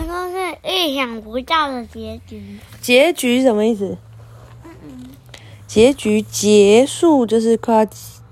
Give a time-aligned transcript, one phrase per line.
[0.00, 2.58] 我说是意想不到的结局。
[2.80, 3.98] 结局什么意思？
[5.66, 7.86] 结局结束就是快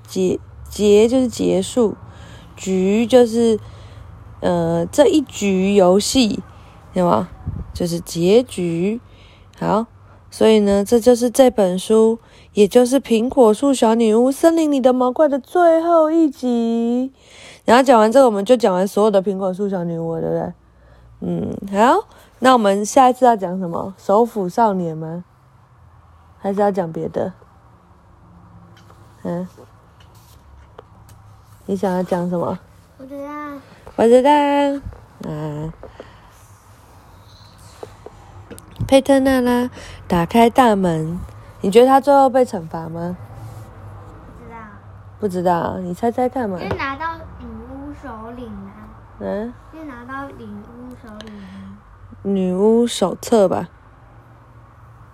[0.07, 1.95] 结结就是结束，
[2.57, 3.61] 局就是
[4.41, 6.41] 呃这一局游戏，
[6.95, 7.29] 有吗？
[7.75, 8.98] 就是结局。
[9.59, 9.87] 好，
[10.30, 12.19] 所以呢，这就是这本书，
[12.55, 17.12] 也就是《苹果树小女巫森林里的毛怪》的最后一集。
[17.66, 20.53] 然后讲完这个，我们就讲完所有的苹果树小女巫，对不对？
[21.21, 22.07] 嗯，好，
[22.39, 23.93] 那我们下一次要讲什么？
[23.99, 25.25] 首府少年吗？
[26.41, 27.32] 还是要讲别的？
[29.25, 29.49] 嗯，
[31.67, 32.56] 你想要讲什么？
[32.98, 33.31] 我知道，
[33.97, 34.31] 我知道。
[35.27, 35.72] 嗯，
[38.86, 39.69] 佩特娜拉
[40.06, 41.19] 打开大门，
[41.61, 43.16] 你觉得他最后被惩罚吗？
[44.39, 44.58] 不知道，
[45.19, 46.56] 不知道，你猜猜看嘛。
[46.61, 48.70] 是拿到女巫首领吗？
[49.19, 49.53] 嗯？
[52.22, 53.69] 女巫手册吧。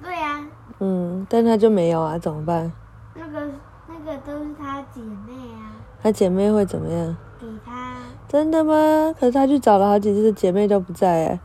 [0.03, 0.47] 对呀、
[0.81, 2.73] 嗯，但她就没有啊，怎么办？
[3.15, 3.47] 那个
[3.87, 7.17] 那个都是她姐妹啊，她姐妹会怎么样？
[7.41, 7.97] 给她，
[8.29, 9.15] 真的吗？
[9.19, 11.41] 可是她去找了好几次，姐妹都不在哎。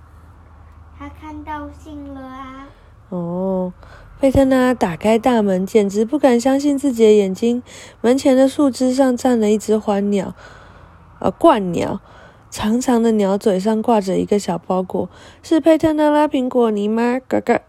[0.97, 2.67] 她看到信了啊。
[3.09, 3.71] 哦，
[4.19, 7.63] 佩特娜打开大门，简直不敢相信自己的眼睛。
[8.01, 10.33] 门前的树枝上站了一只欢鸟，
[11.19, 12.01] 呃，鹳鸟，
[12.51, 15.09] 长长的鸟嘴上挂着一个小包裹，
[15.43, 17.19] 是佩特娜拉苹果泥吗？
[17.27, 17.61] 嘎嘎。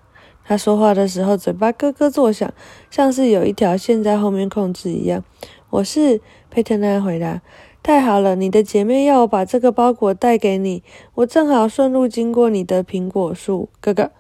[0.43, 2.53] 他说话的时候，嘴巴咯咯作响，
[2.91, 5.23] 像是有一条线在后面控制一样。
[5.69, 6.21] 我是
[6.51, 7.43] 佩特娜回答。
[7.83, 10.83] 太好了，你的姐妹要我把这个包裹带给你，
[11.15, 13.69] 我正好顺路经过你的苹果树。
[13.81, 14.11] 哥哥，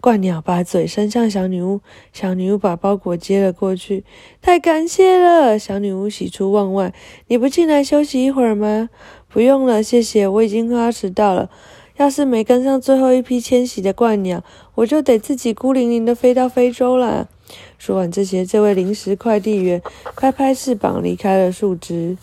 [0.00, 1.80] 怪鸟把嘴伸向小女巫，
[2.12, 4.04] 小女巫把包裹接了过去。
[4.40, 6.94] 太感谢了，小女巫喜出望外。
[7.26, 8.88] 你不进来休息一会儿吗？
[9.36, 11.50] 不用了，谢谢，我已经快要迟到了。
[11.98, 14.42] 要是没跟上最后一批迁徙的鹳鸟，
[14.76, 17.28] 我就得自己孤零零的飞到非洲啦。
[17.76, 19.82] 说完这些，这位临时快递员
[20.16, 22.16] 拍拍翅膀离开了树枝，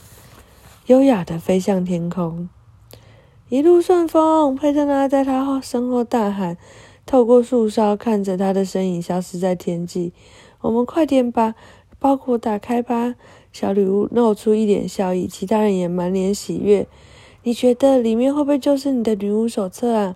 [0.88, 2.49] 优雅的飞向天空。
[3.49, 6.57] 一路顺风，佩特拉在他后身后大喊，
[7.05, 10.13] 透过树梢看着他的身影消失在天际。
[10.61, 11.53] 我们快点把
[11.99, 13.13] 包裹打开吧！
[13.53, 16.87] 小女巫露出一脸笑意，其他人也满脸喜悦。
[17.43, 20.15] 你觉得里面会不会就是你的女巫手册啊？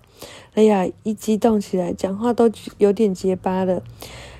[0.56, 2.50] 雷亚一激动起来，讲话都
[2.80, 3.84] 有点结巴了。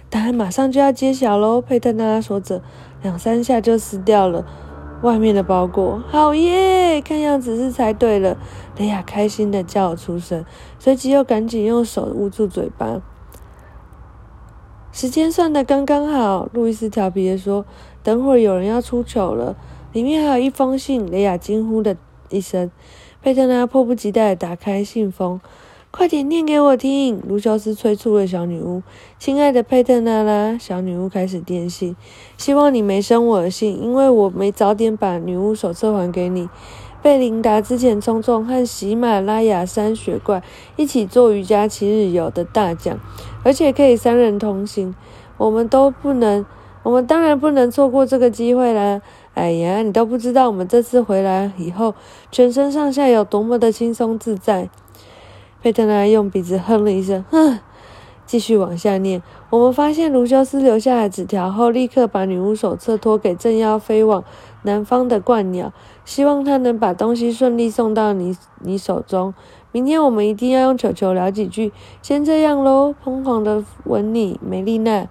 [0.10, 1.62] 答案马上就要揭晓喽！
[1.62, 2.64] 佩特娜说着，
[3.04, 4.46] 两三下就撕掉了
[5.04, 6.02] 外面的包裹。
[6.08, 7.00] 好耶！
[7.02, 8.38] 看样子是猜对了。
[8.78, 10.44] 雷亚开心的叫了出声，
[10.80, 13.02] 随即又赶紧用手捂住嘴巴。
[14.94, 17.66] 时间算得刚刚好，路易斯调皮的说
[18.04, 19.56] ：“等会儿有人要出糗了，
[19.94, 21.98] 里面还有一封信。”雷亚惊呼的
[22.30, 22.72] 一声，
[23.22, 25.40] 佩特娜迫不及待的打开信封。
[25.90, 27.20] 快点念给我听！
[27.28, 28.84] 卢修斯催促了小女巫。
[29.18, 31.96] 亲爱的佩特娜拉，小女巫开始电信，
[32.38, 36.50] 希望你没生我的信，因为我没早点把女巫手册还给你。
[37.02, 40.44] 贝琳达之前冲中和喜马拉雅山雪怪
[40.76, 43.00] 一起做瑜伽七日游的大奖，
[43.44, 44.94] 而且可以三人同行。
[45.38, 46.46] 我们都不能，
[46.88, 49.02] 我们当然不能错过这个机会啦！
[49.34, 51.94] 哎呀，你都不知道我们这次回来以后，
[52.32, 54.70] 全身上下有多么的轻松自在。
[55.62, 57.60] 佩特拉用鼻子哼了一声，哼，
[58.26, 59.22] 继续往下念。
[59.50, 64.24] 我们发现卢修斯留下的纸条后，立刻把女巫手册托给正要飞往
[64.64, 65.74] 南方的鹳鸟，
[66.06, 69.34] 希望他能把东西顺利送到你你手中。
[69.74, 71.74] 明天我们一定要用球球聊几句。
[72.02, 75.10] 先这样喽，疯狂的吻你，梅丽娜。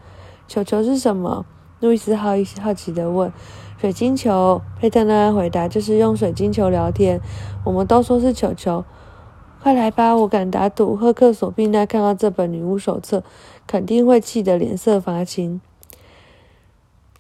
[0.49, 1.45] 球球是什么？
[1.81, 3.33] 路易斯好好奇的问。
[3.79, 7.21] 水晶球，佩特拉回答，就是用水晶球聊天。
[7.65, 8.85] 我们都说是球球。
[9.63, 13.23] 快来吧，我敢打赌，赫克索宾娜看到这本女巫手册，
[13.67, 15.61] 肯定会气得脸色发青。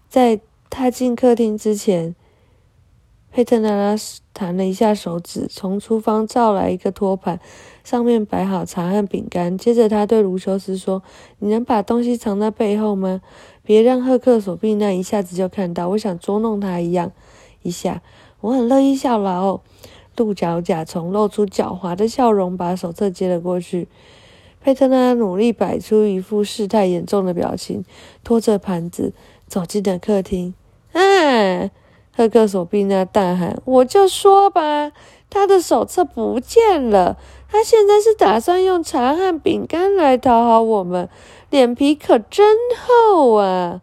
[0.08, 0.40] 在
[0.70, 2.14] 踏进客厅之前，
[3.30, 3.94] 佩特娜拉
[4.32, 7.38] 弹了一下手指，从厨房照来一个托盘，
[7.84, 9.58] 上面摆好茶和饼干。
[9.58, 11.02] 接着，他对卢修斯说
[11.40, 13.20] ：“你能把东西藏在背后吗？
[13.66, 17.12] 别让赫克索宾娜一下子就看到，我想捉弄他一样。
[17.62, 18.00] 一下，
[18.40, 19.60] 我很乐意效劳。”
[20.16, 23.86] 鹿角甲虫露出狡猾的笑容，把手册接了过去。
[24.62, 27.84] 佩特拉努力摆出一副事态严重的表情，
[28.24, 29.12] 拖着盘子
[29.46, 30.54] 走进了客厅。
[30.92, 31.70] 啊！
[32.16, 34.90] 赫克索宾娜大喊：“我就说吧，
[35.36, 37.18] 他的手册不见了！
[37.46, 41.10] 他现在是打算用茶和饼干来讨好我们，
[41.50, 43.82] 脸皮可真厚啊！”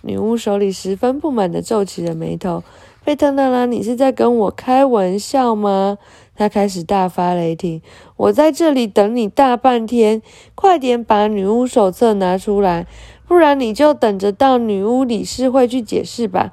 [0.00, 2.64] 女巫手里十分不满的皱起了眉头。
[3.04, 5.98] 贝特娜拉，你是在跟我开玩笑吗？
[6.34, 7.82] 他开始大发雷霆
[8.16, 10.22] ：“我在这里等你大半天，
[10.54, 12.86] 快点把女巫手册拿出来，
[13.28, 16.52] 不然你就等着到女巫理事会去解释吧。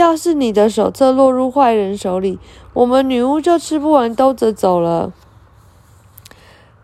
[0.00, 2.38] 要是你的手册落入坏人手里，
[2.72, 5.12] 我们女巫就吃不完兜着走了。”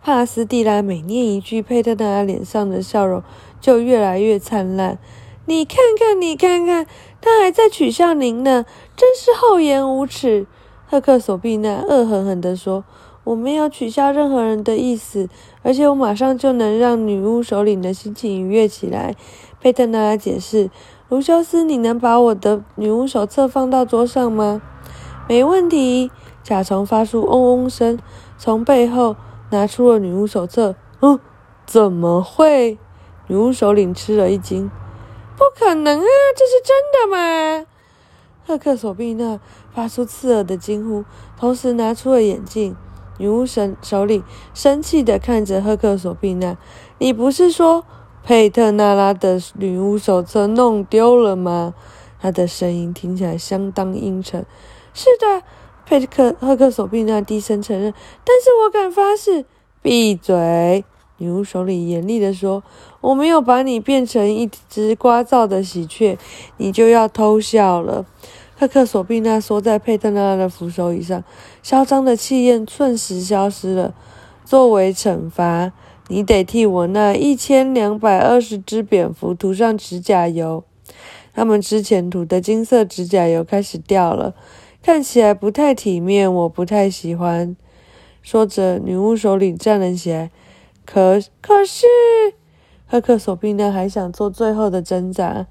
[0.05, 3.23] 帕斯蒂拉每念一句，佩特纳脸上的笑容
[3.59, 4.99] 就越来越灿烂。
[5.47, 6.87] 你看看，你看看，
[7.23, 10.47] 他还在取笑您呢，真是厚颜无耻！
[10.87, 12.85] 赫克索碧娜恶狠狠地说
[13.25, 15.31] ：“我没有取笑任何人的意思，
[15.63, 19.17] 而且我马上就能让女巫首领的心情愉悦起来。”
[19.59, 20.71] 佩特纳解释
[21.09, 24.61] ：“卢修斯，你能把我的女巫手册放到桌上吗
[25.29, 26.11] ？”“没问题。”
[26.43, 27.99] 甲虫发出嗡嗡声，
[28.39, 29.17] 从背后。
[29.51, 31.21] 拿出了女巫手册，嗯，
[31.67, 32.79] 怎么会？
[33.29, 34.69] 女巫首领吃了一惊，
[35.37, 36.05] 不可能啊，
[36.37, 37.67] 这是真的吗？
[38.45, 39.39] 赫克索碧娜
[39.73, 41.05] 发出刺耳的惊呼，
[41.39, 42.75] 同时拿出了眼镜。
[43.19, 46.57] 女巫神首领生气的看着赫克索碧娜
[46.99, 47.85] ：“你不是说
[48.27, 51.75] 佩特纳拉的女巫手册弄丢了吗？”
[52.21, 54.45] 她的声音听起来相当阴沉。
[54.93, 55.47] “是的。”
[55.87, 57.95] 佩克赫克索碧娜低声承认，
[58.25, 59.45] 但是我敢发誓，
[59.81, 60.85] 闭嘴！
[61.19, 62.65] 女巫首领严厉地说
[63.01, 66.19] ：“我没有把你变成一只聒噪的喜鹊，
[66.57, 68.05] 你就要偷笑了。”
[68.59, 71.23] 赫克索碧娜缩在佩特纳拉的扶手椅上，
[71.63, 73.95] 嚣张的气焰瞬时消失了。
[74.45, 75.71] 作为惩罚，
[76.09, 80.63] 你得替我那一千两百二十只蝙蝠涂上指甲油。
[81.35, 84.35] 他们之前涂的金色指甲油开始掉了。
[84.83, 87.57] 看起来不太体面，我不太喜欢。
[88.23, 90.31] 说着，女巫首领站了起来。
[90.85, 91.85] 可可是，
[92.87, 95.49] 赫克索宾呢还想做最后的挣扎。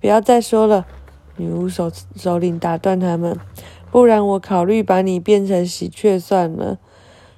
[0.00, 0.86] 不要再说了，
[1.36, 3.38] 女巫首首领打断他们。
[3.90, 6.78] 不然，我考虑把你变成喜鹊算了。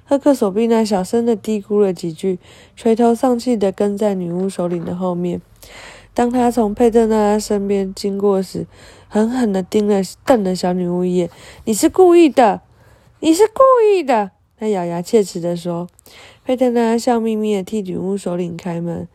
[0.09, 2.39] 赫克索碧娜小声的嘀咕了几句，
[2.75, 5.39] 垂头丧气的跟在女巫首领的后面。
[6.15, 8.65] 当他从佩特纳拉身边经过时，
[9.07, 11.29] 狠狠地盯了瞪了小女巫一眼。
[11.65, 12.61] “你是故意的，
[13.19, 13.61] 你是故
[13.93, 15.87] 意的！”他咬牙切齿地说。
[16.43, 19.07] 佩特娜拉笑眯眯地替女巫首领开门。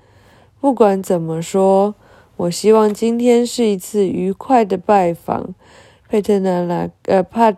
[0.60, 1.96] 不管怎么说，
[2.36, 5.56] 我希望今天是一次愉快的拜访。
[6.08, 7.52] 佩特纳拉呃帕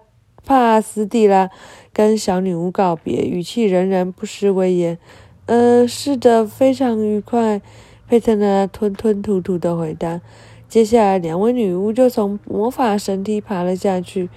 [0.46, 1.50] 帕斯蒂拉
[1.92, 4.96] 跟小女巫告别，语气仍然不失威严。
[5.44, 7.60] “呃，是的，非常愉快。”
[8.08, 10.20] 佩特拉吞吞吐吐的回答。
[10.68, 14.30] 接下来，两位女巫就从魔法神梯爬了下去。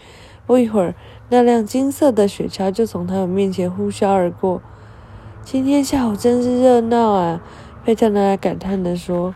[0.46, 0.96] 不一会儿，
[1.30, 4.62] 那辆金色的雪橇就从他们面前呼啸而过。
[5.44, 7.42] 今天下午真是热闹啊！
[7.86, 9.36] 佩特拉感叹地说。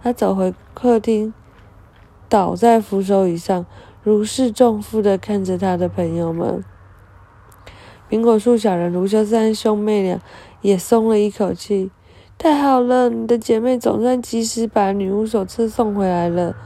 [0.00, 1.34] 他走回客厅，
[2.28, 3.66] 倒在扶手椅上，
[4.08, 6.64] 如释重负的看着他的朋友们。
[8.08, 10.18] 苹果树小人卢修斯和兄妹俩
[10.62, 11.90] 也松了一口气。
[12.38, 16.56] 太好了，你的姐妹总算及时把女巫手册送回来了。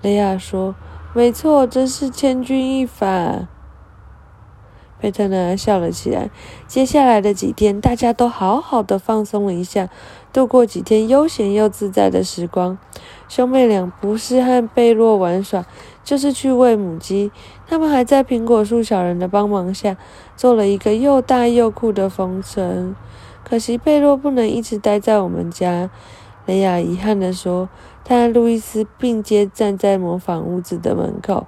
[0.00, 0.74] 雷亚说
[1.12, 3.46] ：“没错，真是千钧一发。”
[4.98, 6.30] 佩特纳笑了起来。
[6.66, 9.90] 接下来的几天，大家都好好的放松了一下，
[10.32, 12.78] 度过几天悠闲又自在的时光。
[13.28, 15.66] 兄妹俩不是和贝洛玩耍，
[16.08, 17.30] 就是去喂母鸡。
[17.66, 19.98] 他们还在苹果树小人的帮忙下，
[20.36, 22.94] 做了一个又大又酷的风筝。
[23.44, 25.90] 可惜贝洛不能一直待在我们家，
[26.46, 27.68] 雷亚遗憾地说。
[28.04, 31.46] 他和路易斯并肩站在模仿屋子的门口，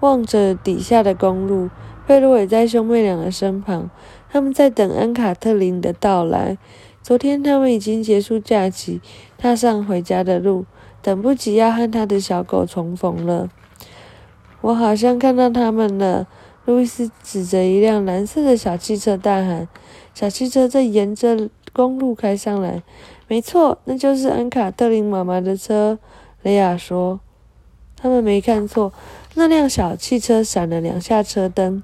[0.00, 1.68] 望着底下的公路。
[2.06, 3.90] 贝洛也在兄妹俩的身旁，
[4.30, 6.56] 他们在等安卡特林的到来。
[7.02, 9.02] 昨天他们已经结束假期，
[9.36, 10.64] 踏上回家的路，
[11.02, 13.50] 等不及要和他的小狗重逢了。
[14.62, 16.26] 我好像看到他们了，
[16.64, 19.68] 路易斯指着一辆蓝色的小汽车大喊。
[20.14, 22.82] 小汽车正沿着公路开上来，
[23.26, 25.98] 没错，那就是安卡特林妈妈的车。
[26.42, 27.20] 雷亚说
[27.96, 28.92] ：“他们没看错，
[29.34, 31.82] 那辆小汽车闪了两下车灯，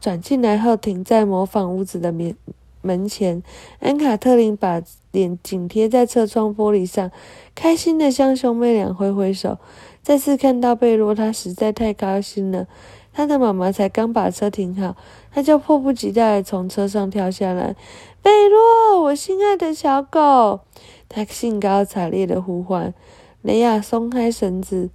[0.00, 2.34] 转进来后停在模仿屋子的门
[2.82, 3.42] 门前。
[3.80, 4.80] 安卡特林把
[5.12, 7.10] 脸紧贴在车窗玻璃上，
[7.54, 9.58] 开心的向兄妹俩挥挥手。
[10.06, 12.68] 再次看到贝洛，他实在太高兴了。
[13.12, 14.94] 他的妈妈才刚把车停好。”
[15.34, 17.74] 他就迫不及待从车上跳下来，
[18.22, 20.60] 贝洛，我心爱的小狗！
[21.08, 22.94] 他兴高采烈的呼唤。
[23.42, 24.90] 雷亚松开绳子，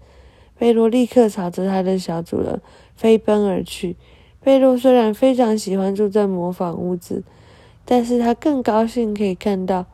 [0.58, 2.62] 贝洛立刻朝着他的小主人
[2.96, 3.98] 飞奔而去。
[4.42, 7.22] 贝洛虽然非常喜欢住在模仿屋子，
[7.84, 9.86] 但是他更高兴可以看到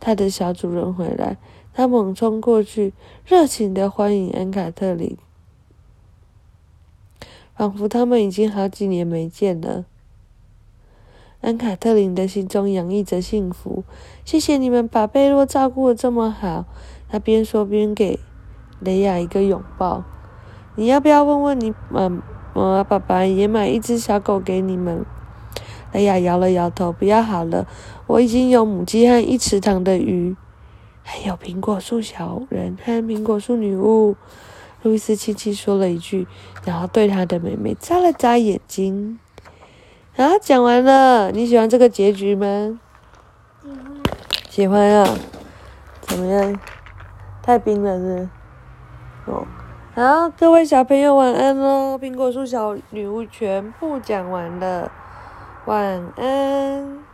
[0.00, 1.36] 他的小主人回来。
[1.76, 2.94] 他猛冲过去，
[3.26, 5.14] 热情的欢迎安卡特林。
[7.54, 9.84] 仿佛他们已经好几年没见了。
[11.42, 13.84] 安卡特琳的心中洋溢着幸福。
[14.24, 16.64] 谢谢你们把贝洛照顾的这么好。
[17.10, 18.18] 他边说边给
[18.80, 20.02] 雷亚一个拥抱。
[20.76, 22.08] 你要不要问问你妈
[22.54, 25.04] 妈爸爸也买一只小狗给你们？
[25.92, 27.66] 雷亚摇了摇头，不要好了，
[28.06, 30.34] 我已经有母鸡和一池塘的鱼，
[31.08, 34.16] 还有苹果树小人和苹果树女巫。
[34.82, 36.26] 路易斯轻轻说了一句，
[36.64, 39.18] 然后对他的妹妹眨了眨眼睛。
[40.16, 42.80] 啊，讲完了，你喜欢这个结局吗？
[43.62, 43.80] 喜欢。
[44.50, 45.18] 喜欢啊，
[46.00, 46.60] 怎么样？
[47.42, 48.28] 太冰了是？
[49.26, 49.46] 哦，
[49.94, 51.98] 好，各位小朋友晚安喽！
[51.98, 54.90] 苹果树小女巫全部讲完了，
[55.66, 57.05] 晚安。